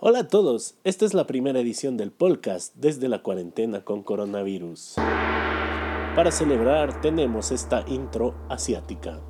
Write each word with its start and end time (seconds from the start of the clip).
Hola 0.00 0.20
a 0.20 0.28
todos, 0.28 0.76
esta 0.84 1.04
es 1.04 1.12
la 1.12 1.26
primera 1.26 1.58
edición 1.58 1.96
del 1.96 2.12
podcast 2.12 2.72
desde 2.76 3.08
la 3.08 3.20
cuarentena 3.20 3.84
con 3.84 4.04
coronavirus. 4.04 4.94
Para 4.94 6.30
celebrar 6.30 7.00
tenemos 7.00 7.50
esta 7.50 7.84
intro 7.88 8.36
asiática. 8.48 9.20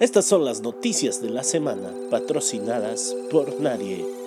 Estas 0.00 0.24
son 0.24 0.44
las 0.44 0.62
noticias 0.62 1.22
de 1.22 1.30
la 1.30 1.44
semana 1.44 1.92
patrocinadas 2.10 3.14
por 3.30 3.60
nadie. 3.60 4.23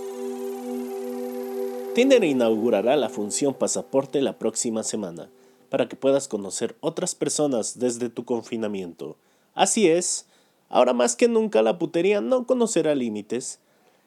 Tinder 1.98 2.24
inaugurará 2.24 2.96
la 2.96 3.10
función 3.10 3.56
pasaporte 3.56 4.22
la 4.22 4.38
próxima 4.38 4.84
semana 4.84 5.32
para 5.70 5.90
que 5.90 5.96
puedas 5.96 6.28
conocer 6.28 6.76
otras 6.80 7.16
personas 7.16 7.80
desde 7.80 8.10
tu 8.10 8.24
confinamiento. 8.24 9.18
Así 9.56 9.88
es, 9.88 10.28
ahora 10.70 10.94
más 10.94 11.16
que 11.16 11.28
nunca 11.28 11.64
la 11.64 11.80
putería 11.80 12.22
no 12.22 12.46
conocerá 12.46 12.94
límites 12.94 13.58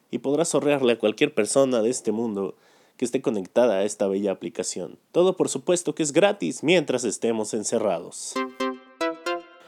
y 0.09 0.19
podrás 0.19 0.47
sorrearle 0.47 0.93
a 0.93 0.99
cualquier 0.99 1.33
persona 1.33 1.81
de 1.81 1.89
este 1.89 2.13
mundo 2.13 2.55
que 2.95 3.03
esté 3.03 3.21
conectada 3.21 3.79
a 3.79 3.83
esta 3.83 4.07
bella 4.07 4.31
aplicación. 4.31 4.97
Todo 5.11 5.35
por 5.35 5.49
supuesto 5.49 5.93
que 5.93 6.03
es 6.03 6.13
gratis 6.13 6.63
mientras 6.63 7.03
estemos 7.03 7.53
encerrados. 7.53 8.35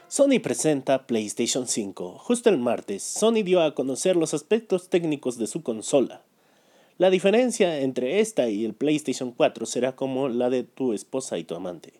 Sony 0.08 0.40
presenta 0.42 1.06
PlayStation 1.06 1.66
5. 1.66 2.20
Justo 2.20 2.48
el 2.48 2.56
martes, 2.56 3.02
Sony 3.02 3.42
dio 3.44 3.60
a 3.60 3.74
conocer 3.74 4.16
los 4.16 4.32
aspectos 4.32 4.88
técnicos 4.88 5.36
de 5.36 5.46
su 5.46 5.62
consola. 5.62 6.22
La 6.96 7.10
diferencia 7.10 7.80
entre 7.80 8.20
esta 8.20 8.48
y 8.48 8.64
el 8.64 8.72
PlayStation 8.72 9.32
4 9.32 9.66
será 9.66 9.96
como 9.96 10.28
la 10.28 10.48
de 10.48 10.62
tu 10.62 10.92
esposa 10.92 11.38
y 11.38 11.44
tu 11.44 11.56
amante. 11.56 11.92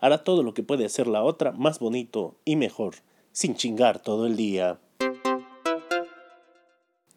Hará 0.00 0.22
todo 0.22 0.42
lo 0.42 0.52
que 0.52 0.62
puede 0.62 0.84
hacer 0.84 1.06
la 1.06 1.22
otra 1.22 1.52
más 1.52 1.78
bonito 1.78 2.34
y 2.44 2.56
mejor, 2.56 2.96
sin 3.32 3.54
chingar 3.54 4.02
todo 4.02 4.26
el 4.26 4.36
día. 4.36 4.78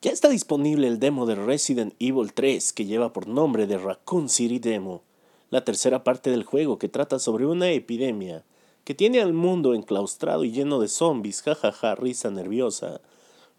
Ya 0.02 0.11
está 0.11 0.30
disponible 0.30 0.88
el 0.88 1.00
demo 1.00 1.25
de 1.25 1.36
Resident 1.36 1.95
Evil 2.00 2.31
3 2.31 2.72
que 2.72 2.86
lleva 2.86 3.11
por 3.11 3.28
nombre 3.28 3.67
de 3.67 3.78
Raccoon 3.78 4.30
City 4.30 4.59
Demo, 4.59 5.02
la 5.50 5.66
tercera 5.66 6.06
parte 6.06 6.30
del 6.30 6.45
juego 6.45 6.80
que 6.80 6.88
trata 6.88 7.19
sobre 7.19 7.45
una 7.45 7.69
epidemia 7.72 8.45
que 8.86 8.95
tiene 8.95 9.22
al 9.22 9.34
mundo 9.34 9.73
enclaustrado 9.73 10.45
y 10.45 10.52
lleno 10.53 10.80
de 10.80 10.88
zombies, 10.88 11.41
jajaja, 11.41 11.94
risa 11.95 12.31
nerviosa, 12.31 13.02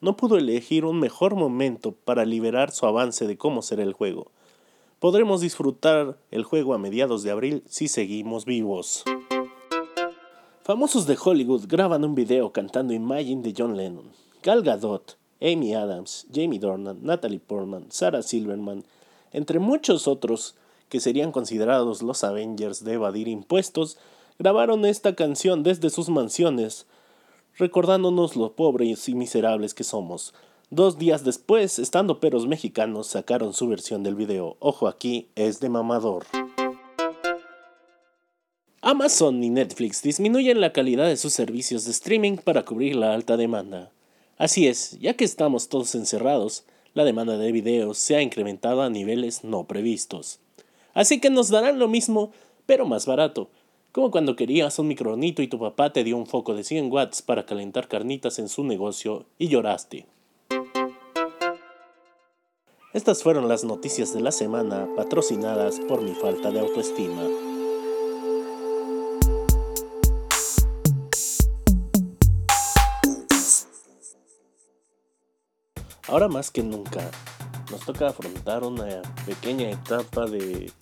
no 0.01 0.17
pudo 0.17 0.37
elegir 0.37 0.85
un 0.85 1.01
mejor 1.01 1.35
momento 1.35 1.93
para 1.93 2.25
liberar 2.25 2.71
su 2.71 2.87
avance 2.87 3.27
de 3.27 3.37
cómo 3.37 3.63
será 3.63 3.83
el 3.83 3.93
juego. 3.93 4.31
Podremos 5.01 5.41
disfrutar 5.41 6.19
el 6.31 6.45
juego 6.45 6.75
a 6.75 6.79
mediados 6.79 7.23
de 7.23 7.31
abril 7.31 7.63
si 7.67 7.89
seguimos 7.89 8.45
vivos. 8.45 9.05
Famosos 10.63 11.07
de 11.07 11.17
Hollywood 11.23 11.65
graban 11.67 12.05
un 12.05 12.15
video 12.15 12.53
cantando 12.53 12.93
Imagine 12.93 13.43
de 13.43 13.55
John 13.57 13.77
Lennon. 13.77 14.11
Gal 14.43 14.63
Gadot, 14.63 15.17
Amy 15.41 15.75
Adams, 15.75 16.27
Jamie 16.33 16.59
Dornan, 16.59 16.99
Natalie 17.03 17.41
Portman, 17.41 17.87
Sarah 17.91 18.23
Silverman, 18.23 18.85
entre 19.33 19.59
muchos 19.59 20.09
otros 20.09 20.57
que 20.89 21.01
serían 21.01 21.33
considerados 21.33 22.03
los 22.03 22.25
Avengers 22.25 22.85
de 22.85 22.95
evadir 22.95 23.29
impuestos, 23.29 23.99
grabaron 24.39 24.85
esta 24.85 25.15
canción 25.15 25.63
desde 25.63 25.91
sus 25.91 26.09
mansiones, 26.09 26.87
recordándonos 27.59 28.37
lo 28.37 28.55
pobres 28.55 29.09
y 29.09 29.15
miserables 29.15 29.75
que 29.75 29.85
somos. 29.85 30.33
Dos 30.71 30.99
días 30.99 31.25
después, 31.25 31.79
estando 31.79 32.21
peros 32.21 32.47
mexicanos 32.47 33.09
sacaron 33.09 33.53
su 33.53 33.69
versión 33.69 34.03
del 34.03 34.15
video. 34.15 34.57
Ojo 34.61 34.87
aquí, 34.87 35.29
es 35.35 35.61
de 35.61 35.69
mamador. 35.69 36.25
Amazon 38.81 39.43
y 39.43 39.51
Netflix 39.51 40.03
disminuyen 40.03 40.61
la 40.61 40.73
calidad 40.73 41.07
de 41.07 41.17
sus 41.17 41.33
servicios 41.33 41.85
de 41.85 41.91
streaming 41.91 42.37
para 42.37 42.65
cubrir 42.65 42.97
la 42.97 43.13
alta 43.13 43.37
demanda. 43.37 43.91
Así 44.37 44.69
es, 44.69 44.99
ya 45.01 45.15
que 45.15 45.25
estamos 45.25 45.69
todos 45.69 45.95
encerrados, 45.95 46.65
la 46.95 47.05
demanda 47.05 47.37
de 47.37 47.51
videos 47.51 47.99
se 47.99 48.15
ha 48.15 48.23
incrementado 48.23 48.83
a 48.83 48.91
niveles 48.91 49.43
no 49.43 49.67
previstos. 49.67 50.39
Así 50.95 51.21
que 51.21 51.29
nos 51.29 51.49
darán 51.49 51.79
lo 51.79 51.89
mismo, 51.89 52.31
pero 52.67 52.87
más 52.87 53.05
barato, 53.05 53.51
como 53.93 54.11
cuando 54.11 54.37
querías 54.37 54.79
un 54.79 54.89
micronito 54.89 55.43
y 55.43 55.49
tu 55.49 55.59
papá 55.59 55.93
te 55.93 56.05
dio 56.05 56.17
un 56.17 56.27
foco 56.27 56.55
de 56.55 56.65
100 56.65 56.93
watts 56.93 57.23
para 57.23 57.47
calentar 57.47 57.89
carnitas 57.89 58.39
en 58.39 58.49
su 58.49 58.65
negocio 58.65 59.27
y 59.39 59.49
lloraste. 59.49 60.07
Estas 62.93 63.23
fueron 63.23 63.49
las 63.49 63.65
noticias 63.65 64.15
de 64.15 64.21
la 64.21 64.33
semana 64.33 64.89
patrocinadas 64.97 65.79
por 65.81 66.03
mi 66.03 66.15
falta 66.15 66.51
de 66.51 66.61
autoestima. 66.61 67.23
Ahora 76.09 76.29
más 76.29 76.51
que 76.51 76.63
nunca, 76.63 77.11
nos 77.71 77.85
toca 77.85 78.09
afrontar 78.09 78.65
una 78.65 79.03
pequeña 79.27 79.71
etapa 79.71 80.25
de 80.25 80.73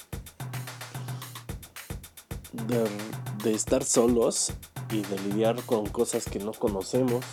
de, 2.67 3.53
estar 3.53 3.85
solos 3.85 4.53
y 4.91 5.03
de 5.03 5.19
lidiar 5.21 5.63
con 5.63 5.87
cosas 5.87 6.25
que 6.25 6.39
no 6.39 6.53
conocemos. 6.53 7.25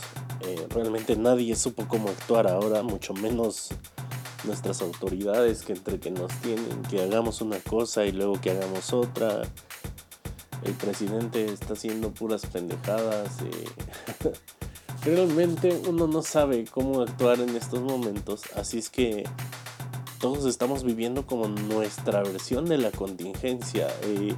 Eh, 0.41 0.67
realmente 0.69 1.15
nadie 1.15 1.55
supo 1.55 1.87
cómo 1.87 2.09
actuar 2.09 2.47
ahora, 2.47 2.83
mucho 2.83 3.13
menos 3.13 3.69
nuestras 4.43 4.81
autoridades 4.81 5.63
que 5.63 5.73
entre 5.73 5.99
que 5.99 6.11
nos 6.11 6.31
tienen 6.41 6.81
que 6.83 7.01
hagamos 7.01 7.41
una 7.41 7.59
cosa 7.59 8.05
y 8.05 8.11
luego 8.11 8.39
que 8.39 8.51
hagamos 8.51 8.93
otra. 8.93 9.41
El 10.63 10.73
presidente 10.73 11.45
está 11.45 11.73
haciendo 11.73 12.11
puras 12.11 12.45
pendejadas. 12.45 13.41
Eh. 13.41 14.31
Realmente 15.05 15.81
uno 15.89 16.07
no 16.07 16.21
sabe 16.21 16.65
cómo 16.65 17.01
actuar 17.01 17.41
en 17.41 17.55
estos 17.57 17.81
momentos, 17.81 18.43
así 18.55 18.77
es 18.77 18.89
que 18.89 19.25
todos 20.23 20.45
estamos 20.45 20.85
viviendo 20.85 21.25
como 21.25 21.49
nuestra 21.49 22.23
versión 22.23 22.63
de 22.63 22.77
la 22.77 22.91
contingencia. 22.91 23.89
Eh, 24.03 24.33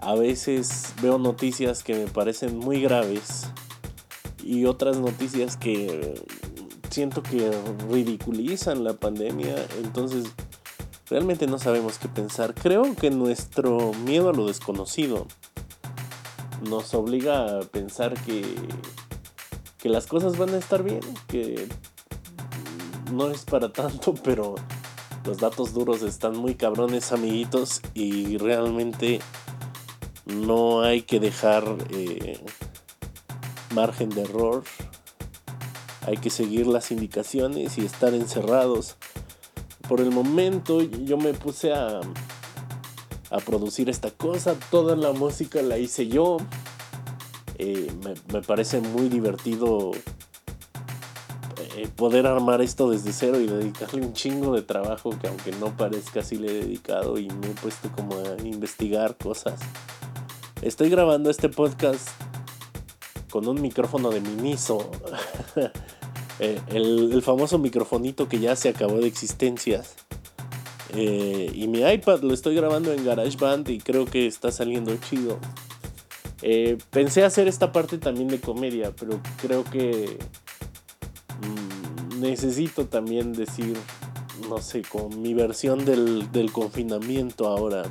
a 0.00 0.14
veces 0.14 0.94
veo 1.02 1.18
noticias 1.18 1.82
que 1.82 1.94
me 1.94 2.06
parecen 2.06 2.58
muy 2.58 2.80
graves 2.80 3.48
y 4.42 4.64
otras 4.64 4.98
noticias 4.98 5.56
que 5.56 6.22
siento 6.90 7.22
que 7.22 7.50
ridiculizan 7.88 8.82
la 8.82 8.94
pandemia, 8.94 9.54
entonces 9.82 10.26
realmente 11.08 11.46
no 11.46 11.58
sabemos 11.58 11.98
qué 11.98 12.08
pensar. 12.08 12.54
Creo 12.54 12.94
que 12.96 13.10
nuestro 13.10 13.92
miedo 14.04 14.30
a 14.30 14.32
lo 14.32 14.46
desconocido 14.46 15.26
nos 16.68 16.94
obliga 16.94 17.58
a 17.58 17.60
pensar 17.60 18.14
que, 18.24 18.42
que 19.78 19.88
las 19.88 20.06
cosas 20.06 20.38
van 20.38 20.50
a 20.50 20.58
estar 20.58 20.82
bien, 20.82 21.00
que 21.26 21.68
no 23.12 23.30
es 23.30 23.44
para 23.44 23.72
tanto, 23.72 24.14
pero 24.24 24.54
los 25.24 25.38
datos 25.38 25.74
duros 25.74 26.02
están 26.02 26.36
muy 26.36 26.54
cabrones, 26.54 27.12
amiguitos, 27.12 27.82
y 27.94 28.38
realmente 28.38 29.20
no 30.26 30.82
hay 30.82 31.02
que 31.02 31.20
dejar 31.20 31.64
eh, 31.90 32.38
margen 33.74 34.10
de 34.10 34.22
error. 34.22 34.64
Hay 36.06 36.16
que 36.16 36.30
seguir 36.30 36.66
las 36.66 36.90
indicaciones 36.90 37.78
y 37.78 37.84
estar 37.84 38.14
encerrados. 38.14 38.96
Por 39.88 40.00
el 40.00 40.10
momento 40.10 40.82
yo 40.82 41.16
me 41.16 41.34
puse 41.34 41.72
a, 41.72 42.00
a 43.30 43.38
producir 43.38 43.88
esta 43.88 44.10
cosa. 44.10 44.54
Toda 44.70 44.96
la 44.96 45.12
música 45.12 45.62
la 45.62 45.78
hice 45.78 46.08
yo. 46.08 46.38
Eh, 47.58 47.92
me, 48.32 48.40
parece 48.40 48.80
muy 48.80 49.10
divertido 49.10 49.90
eh, 51.76 51.88
poder 51.94 52.26
armar 52.26 52.62
esto 52.62 52.88
desde 52.88 53.12
cero 53.12 53.38
y 53.38 53.46
dedicarle 53.46 54.00
un 54.00 54.14
chingo 54.14 54.54
de 54.54 54.62
trabajo 54.62 55.10
que 55.20 55.28
aunque 55.28 55.52
no 55.52 55.76
parezca 55.76 56.20
así 56.20 56.36
le 56.36 56.48
he 56.48 56.54
dedicado 56.64 57.18
y 57.18 57.28
me 57.28 57.48
he 57.48 57.54
puesto 57.54 57.92
como 57.92 58.16
a 58.16 58.40
investigar 58.42 59.18
cosas. 59.18 59.60
Estoy 60.62 60.90
grabando 60.90 61.30
este 61.30 61.48
podcast 61.48 62.06
con 63.30 63.48
un 63.48 63.62
micrófono 63.62 64.10
de 64.10 64.20
Miniso. 64.20 64.90
Eh, 66.42 66.58
el, 66.68 67.20
famoso 67.20 67.58
microfonito 67.58 68.26
que 68.26 68.38
ya 68.40 68.56
se 68.56 68.70
acabó 68.70 68.94
de 68.94 69.06
existencias. 69.06 69.94
Eh, 70.94 71.52
y 71.52 71.68
mi 71.68 71.80
iPad 71.80 72.22
lo 72.22 72.32
estoy 72.32 72.54
grabando 72.54 72.94
en 72.94 73.04
GarageBand 73.04 73.68
y 73.68 73.76
creo 73.76 74.06
que 74.06 74.26
está 74.26 74.50
saliendo 74.50 74.96
chido. 74.96 75.38
Eh, 76.40 76.78
pensé 76.88 77.24
hacer 77.24 77.46
esta 77.46 77.72
parte 77.72 77.98
también 77.98 78.28
de 78.28 78.40
comedia, 78.40 78.90
pero 78.98 79.20
creo 79.42 79.64
que 79.64 80.16
mm, 81.42 82.20
necesito 82.20 82.86
también 82.86 83.34
decir, 83.34 83.76
no 84.48 84.62
sé, 84.62 84.80
con 84.80 85.20
mi 85.20 85.34
versión 85.34 85.84
del 85.84 86.50
confinamiento 86.52 87.48
ahora. 87.48 87.82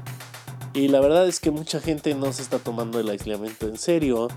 Y 0.74 0.88
la 0.88 1.00
verdad 1.00 1.28
es 1.28 1.40
que 1.40 1.52
mucha 1.52 1.80
gente 1.80 2.14
no 2.14 2.32
se 2.32 2.42
está 2.42 2.60
tomando 2.60 3.00
el 3.00 3.10
aislamiento 3.10 3.68
en 3.68 3.78
serio. 3.78 4.28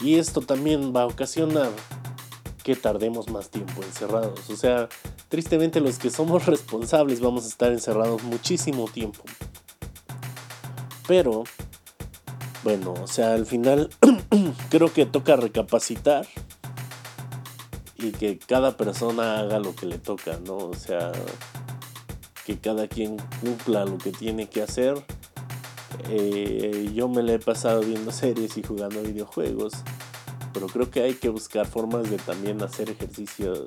Y 0.00 0.16
esto 0.16 0.40
también 0.40 0.94
va 0.94 1.02
a 1.02 1.06
ocasionar 1.06 1.70
que 2.62 2.76
tardemos 2.76 3.28
más 3.30 3.50
tiempo 3.50 3.82
encerrados. 3.82 4.48
O 4.50 4.56
sea, 4.56 4.88
tristemente 5.28 5.80
los 5.80 5.98
que 5.98 6.10
somos 6.10 6.46
responsables 6.46 7.20
vamos 7.20 7.44
a 7.44 7.48
estar 7.48 7.72
encerrados 7.72 8.22
muchísimo 8.22 8.86
tiempo. 8.86 9.22
Pero, 11.06 11.44
bueno, 12.62 12.94
o 13.02 13.06
sea, 13.06 13.34
al 13.34 13.46
final 13.46 13.90
creo 14.70 14.92
que 14.92 15.06
toca 15.06 15.36
recapacitar 15.36 16.26
y 17.96 18.12
que 18.12 18.38
cada 18.38 18.76
persona 18.76 19.38
haga 19.38 19.58
lo 19.58 19.74
que 19.74 19.86
le 19.86 19.98
toca, 19.98 20.38
¿no? 20.44 20.56
O 20.56 20.74
sea, 20.74 21.10
que 22.46 22.58
cada 22.58 22.86
quien 22.86 23.16
cumpla 23.40 23.84
lo 23.84 23.98
que 23.98 24.12
tiene 24.12 24.48
que 24.48 24.62
hacer. 24.62 25.04
Eh, 26.08 26.90
yo 26.94 27.08
me 27.08 27.22
le 27.22 27.34
he 27.34 27.38
pasado 27.38 27.80
viendo 27.80 28.12
series 28.12 28.56
y 28.56 28.62
jugando 28.62 29.02
videojuegos, 29.02 29.74
pero 30.52 30.66
creo 30.66 30.90
que 30.90 31.02
hay 31.02 31.14
que 31.14 31.28
buscar 31.28 31.66
formas 31.66 32.10
de 32.10 32.16
también 32.18 32.62
hacer 32.62 32.90
ejercicios 32.90 33.66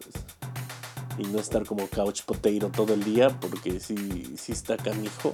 y 1.17 1.23
no 1.23 1.39
estar 1.39 1.65
como 1.65 1.87
couch 1.87 2.23
potato 2.23 2.69
todo 2.69 2.93
el 2.93 3.03
día, 3.03 3.29
porque 3.39 3.79
si 3.79 4.35
sí 4.37 4.51
está 4.51 4.77
canijo. 4.77 5.31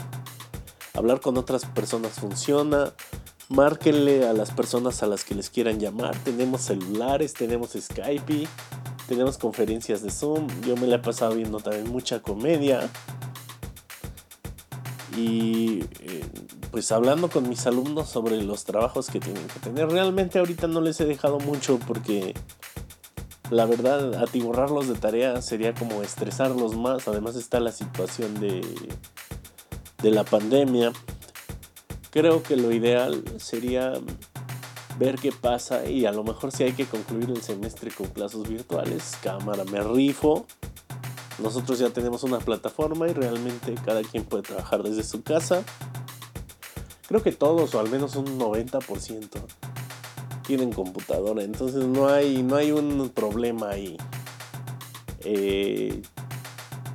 Hablar 0.93 1.21
con 1.21 1.37
otras 1.37 1.65
personas 1.65 2.13
funciona. 2.13 2.93
Márquenle 3.49 4.27
a 4.27 4.33
las 4.33 4.51
personas 4.51 5.03
a 5.03 5.07
las 5.07 5.23
que 5.23 5.35
les 5.35 5.49
quieran 5.49 5.79
llamar. 5.79 6.17
Tenemos 6.23 6.61
celulares, 6.61 7.33
tenemos 7.33 7.77
Skype, 7.79 8.47
tenemos 9.07 9.37
conferencias 9.37 10.01
de 10.01 10.09
Zoom. 10.09 10.47
Yo 10.65 10.75
me 10.75 10.87
la 10.87 10.95
he 10.95 10.99
pasado 10.99 11.35
viendo 11.35 11.59
también 11.59 11.89
mucha 11.89 12.21
comedia. 12.21 12.89
Y 15.17 15.83
eh, 16.01 16.23
pues 16.71 16.91
hablando 16.91 17.29
con 17.29 17.49
mis 17.49 17.65
alumnos 17.65 18.07
sobre 18.07 18.41
los 18.43 18.63
trabajos 18.63 19.07
que 19.07 19.19
tienen 19.19 19.47
que 19.47 19.59
tener. 19.59 19.89
Realmente 19.89 20.39
ahorita 20.39 20.67
no 20.67 20.79
les 20.79 21.01
he 21.01 21.05
dejado 21.05 21.39
mucho 21.39 21.79
porque 21.87 22.33
la 23.49 23.65
verdad 23.65 24.15
atiborrarlos 24.15 24.87
de 24.87 24.95
tareas 24.95 25.43
sería 25.45 25.73
como 25.73 26.03
estresarlos 26.03 26.77
más. 26.77 27.07
Además 27.07 27.35
está 27.35 27.59
la 27.59 27.71
situación 27.71 28.39
de 28.39 28.61
de 30.01 30.11
la 30.11 30.23
pandemia, 30.23 30.91
creo 32.11 32.43
que 32.43 32.55
lo 32.55 32.71
ideal 32.71 33.23
sería 33.37 33.93
ver 34.99 35.15
qué 35.15 35.31
pasa 35.31 35.85
y 35.89 36.05
a 36.05 36.11
lo 36.11 36.23
mejor 36.23 36.51
si 36.51 36.63
hay 36.63 36.73
que 36.73 36.85
concluir 36.85 37.29
el 37.29 37.41
semestre 37.41 37.91
con 37.91 38.07
clases 38.07 38.47
virtuales, 38.47 39.17
cámara, 39.21 39.63
me 39.65 39.81
rifo. 39.81 40.45
Nosotros 41.39 41.79
ya 41.79 41.89
tenemos 41.89 42.23
una 42.23 42.39
plataforma 42.39 43.07
y 43.07 43.13
realmente 43.13 43.75
cada 43.85 44.01
quien 44.01 44.23
puede 44.23 44.43
trabajar 44.43 44.83
desde 44.83 45.03
su 45.03 45.21
casa. 45.21 45.63
Creo 47.07 47.21
que 47.21 47.31
todos, 47.31 47.73
o 47.75 47.79
al 47.79 47.89
menos 47.89 48.15
un 48.15 48.39
90%, 48.39 49.29
tienen 50.45 50.71
computadora. 50.71 51.43
Entonces 51.43 51.85
no 51.85 52.07
hay, 52.07 52.41
no 52.41 52.55
hay 52.55 52.71
un 52.71 53.09
problema 53.09 53.69
ahí. 53.69 53.97
Eh, 55.21 56.01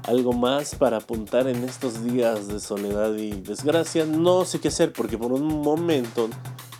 algo 0.04 0.32
más 0.32 0.74
para 0.74 0.96
apuntar 0.98 1.46
en 1.46 1.62
estos 1.64 2.02
días 2.02 2.48
de 2.48 2.60
soledad 2.60 3.14
y 3.14 3.30
desgracia. 3.30 4.04
No 4.04 4.44
sé 4.44 4.60
qué 4.60 4.68
hacer 4.68 4.92
porque 4.92 5.18
por 5.18 5.32
un 5.32 5.62
momento 5.62 6.28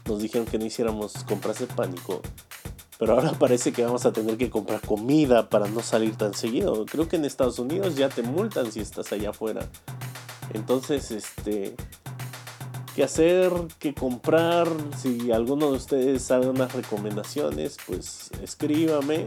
nos 0.07 0.21
dijeron 0.21 0.47
que 0.47 0.59
no 0.59 0.65
hiciéramos 0.65 1.13
compras 1.25 1.61
de 1.61 1.67
pánico. 1.67 2.21
Pero 2.99 3.15
ahora 3.15 3.33
parece 3.33 3.73
que 3.73 3.85
vamos 3.85 4.07
a 4.07 4.13
tener 4.13 4.37
que 4.37 4.51
comprar 4.51 4.81
comida 4.81 5.49
para 5.49 5.67
no 5.67 5.81
salir 5.81 6.17
tan 6.17 6.35
seguido. 6.35 6.85
Creo 6.87 7.09
que 7.09 7.17
en 7.17 7.25
Estados 7.25 7.59
Unidos 7.59 7.97
ya 7.97 8.09
te 8.09 8.23
multan 8.23 8.71
si 8.71 8.81
estás 8.81 9.13
allá 9.13 9.31
afuera. 9.31 9.69
Entonces, 10.55 11.11
este, 11.11 11.75
¿qué 12.95 13.05
hacer? 13.05 13.51
¿Qué 13.79 13.95
comprar? 13.95 14.69
Si 14.99 15.33
alguno 15.33 15.71
de 15.71 15.77
ustedes 15.77 16.23
sabe 16.23 16.49
unas 16.49 16.75
recomendaciones, 16.75 17.77
pues 17.87 18.31
escríbame 18.43 19.27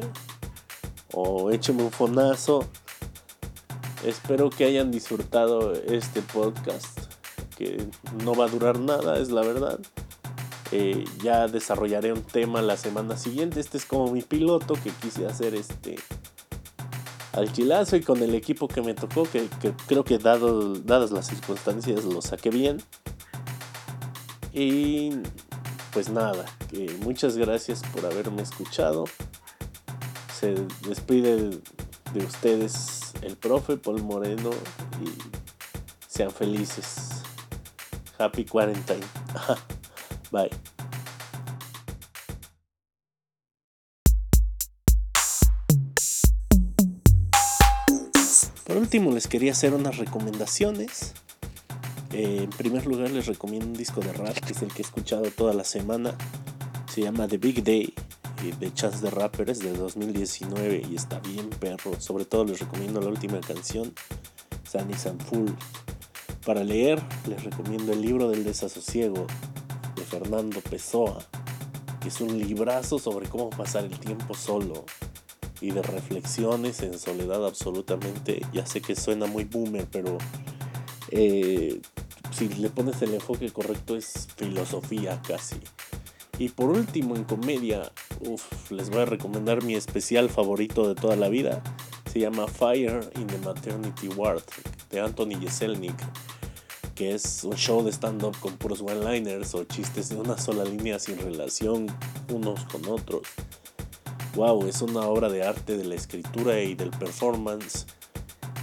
o 1.13 1.51
écheme 1.51 1.83
un 1.83 1.91
fonazo. 1.91 2.65
Espero 4.05 4.49
que 4.49 4.65
hayan 4.65 4.91
disfrutado 4.91 5.73
este 5.73 6.21
podcast, 6.21 6.99
que 7.57 7.87
no 8.23 8.35
va 8.35 8.45
a 8.45 8.49
durar 8.49 8.79
nada, 8.79 9.17
es 9.17 9.31
la 9.31 9.41
verdad. 9.41 9.79
Eh, 10.77 11.05
ya 11.23 11.47
desarrollaré 11.47 12.11
un 12.11 12.21
tema 12.21 12.61
la 12.61 12.75
semana 12.75 13.15
siguiente. 13.15 13.61
Este 13.61 13.77
es 13.77 13.85
como 13.85 14.11
mi 14.11 14.21
piloto 14.21 14.73
que 14.73 14.89
quise 14.89 15.25
hacer 15.25 15.55
este 15.55 15.95
al 17.31 17.49
chilazo 17.53 17.95
y 17.95 18.01
con 18.01 18.21
el 18.21 18.35
equipo 18.35 18.67
que 18.67 18.81
me 18.81 18.93
tocó, 18.93 19.23
que, 19.23 19.47
creo 19.87 20.03
que 20.03 20.17
dado, 20.17 20.73
dadas 20.73 21.11
las 21.11 21.27
circunstancias 21.27 22.03
lo 22.03 22.21
saqué 22.21 22.49
bien. 22.49 22.83
Y 24.51 25.11
pues 25.93 26.09
nada, 26.09 26.43
que 26.69 26.93
muchas 27.03 27.37
gracias 27.37 27.81
por 27.93 28.05
haberme 28.05 28.41
escuchado. 28.41 29.05
Se 30.37 30.55
despide 30.85 31.51
de 32.13 32.25
ustedes 32.25 33.13
el 33.21 33.37
profe 33.37 33.77
Paul 33.77 34.03
Moreno 34.03 34.49
y 35.01 35.07
sean 36.05 36.31
felices. 36.31 37.23
Happy 38.19 38.43
quarantine. 38.43 38.99
Bye. 40.35 40.49
Por 48.65 48.75
último 48.75 49.11
les 49.11 49.27
quería 49.27 49.53
hacer 49.53 49.73
unas 49.73 49.97
recomendaciones. 49.97 51.13
Eh, 52.11 52.41
en 52.43 52.49
primer 52.49 52.85
lugar 52.85 53.11
les 53.11 53.27
recomiendo 53.27 53.65
un 53.65 53.73
disco 53.73 54.01
de 54.01 54.11
rap 54.11 54.35
que 54.39 54.51
es 54.51 54.61
el 54.61 54.73
que 54.73 54.81
he 54.81 54.85
escuchado 54.85 55.23
toda 55.31 55.53
la 55.53 55.63
semana. 55.63 56.17
Se 56.93 57.01
llama 57.01 57.29
The 57.29 57.37
Big 57.37 57.63
Day 57.63 57.93
de 58.59 58.73
Chance 58.73 58.99
de 59.05 59.11
Rappers 59.11 59.59
de 59.59 59.71
2019 59.71 60.83
y 60.89 60.95
está 60.95 61.19
bien 61.19 61.49
perro. 61.49 61.97
Sobre 62.01 62.25
todo 62.25 62.43
les 62.43 62.59
recomiendo 62.59 62.99
la 62.99 63.07
última 63.07 63.39
canción, 63.39 63.93
Sunny 64.69 64.95
San 64.95 65.17
Full. 65.17 65.51
Para 66.45 66.65
leer 66.65 67.01
les 67.25 67.41
recomiendo 67.41 67.93
el 67.93 68.01
libro 68.01 68.29
del 68.29 68.43
desasosiego 68.43 69.27
de 69.95 70.03
Fernando 70.03 70.61
Pessoa, 70.61 71.19
que 72.01 72.09
es 72.09 72.21
un 72.21 72.37
librazo 72.37 72.99
sobre 72.99 73.27
cómo 73.27 73.49
pasar 73.49 73.85
el 73.85 73.99
tiempo 73.99 74.33
solo 74.33 74.85
y 75.61 75.71
de 75.71 75.81
reflexiones 75.81 76.81
en 76.81 76.99
soledad 76.99 77.45
absolutamente. 77.45 78.41
Ya 78.53 78.65
sé 78.65 78.81
que 78.81 78.95
suena 78.95 79.25
muy 79.25 79.45
boomer, 79.45 79.87
pero 79.91 80.17
eh, 81.09 81.81
si 82.31 82.49
le 82.49 82.69
pones 82.69 83.01
el 83.01 83.13
enfoque 83.13 83.51
correcto 83.51 83.95
es 83.95 84.27
filosofía 84.35 85.21
casi. 85.27 85.57
Y 86.37 86.49
por 86.49 86.69
último, 86.69 87.15
en 87.15 87.23
comedia, 87.23 87.91
les 88.69 88.89
voy 88.89 88.99
a 88.99 89.05
recomendar 89.05 89.63
mi 89.63 89.75
especial 89.75 90.29
favorito 90.29 90.87
de 90.87 90.95
toda 90.95 91.15
la 91.15 91.29
vida. 91.29 91.63
Se 92.11 92.19
llama 92.19 92.47
Fire 92.47 93.09
in 93.15 93.27
the 93.27 93.37
Maternity 93.37 94.09
Ward 94.09 94.43
de 94.91 94.99
Anthony 94.99 95.39
Jeselnik, 95.39 95.95
que 96.95 97.13
es 97.13 97.43
un 97.43 97.55
show 97.55 97.83
de 97.83 97.91
stand-up 97.91 98.39
con 98.39 98.57
puros 98.57 98.81
one-liners 98.81 99.53
o 99.53 99.65
chistes 99.65 100.09
de 100.09 100.15
una 100.15 100.37
sola 100.37 100.63
línea 100.63 100.97
sin 100.97 101.17
relación 101.19 101.87
unos 102.33 102.63
con 102.65 102.85
otros. 102.87 103.21
Wow, 104.35 104.65
es 104.65 104.81
una 104.81 105.01
obra 105.01 105.29
de 105.29 105.43
arte 105.43 105.77
de 105.77 105.83
la 105.83 105.95
escritura 105.95 106.61
y 106.61 106.73
del 106.73 106.89
performance. 106.91 107.85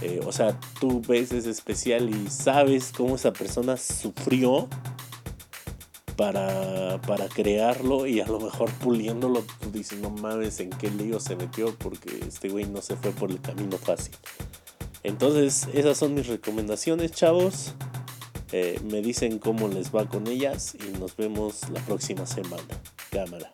Eh, 0.01 0.19
o 0.25 0.31
sea, 0.31 0.59
tú 0.79 1.01
ves 1.07 1.31
ese 1.31 1.51
especial 1.51 2.09
y 2.09 2.29
sabes 2.29 2.91
cómo 2.91 3.15
esa 3.15 3.31
persona 3.31 3.77
sufrió 3.77 4.67
para, 6.15 6.99
para 7.01 7.27
crearlo 7.27 8.05
y 8.07 8.19
a 8.19 8.27
lo 8.27 8.39
mejor 8.39 8.71
puliéndolo, 8.73 9.43
tú 9.61 9.71
dices, 9.71 9.99
no 9.99 10.09
mames 10.09 10.59
en 10.59 10.71
qué 10.71 10.89
lío 10.89 11.19
se 11.19 11.35
metió 11.35 11.75
porque 11.75 12.19
este 12.27 12.49
güey 12.49 12.65
no 12.65 12.81
se 12.81 12.95
fue 12.95 13.11
por 13.11 13.31
el 13.31 13.39
camino 13.41 13.77
fácil. 13.77 14.13
Entonces, 15.03 15.67
esas 15.73 15.97
son 15.97 16.13
mis 16.13 16.27
recomendaciones, 16.27 17.11
chavos. 17.11 17.73
Eh, 18.55 18.79
me 18.83 19.01
dicen 19.01 19.39
cómo 19.39 19.67
les 19.67 19.93
va 19.93 20.05
con 20.05 20.27
ellas 20.27 20.75
y 20.75 20.99
nos 20.99 21.17
vemos 21.17 21.67
la 21.71 21.79
próxima 21.81 22.27
semana. 22.27 22.61
Cámara. 23.09 23.49